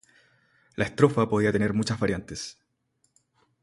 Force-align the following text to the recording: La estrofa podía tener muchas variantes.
La 0.77 0.85
estrofa 0.85 1.29
podía 1.29 1.51
tener 1.51 1.75
muchas 1.75 1.99
variantes. 1.99 2.57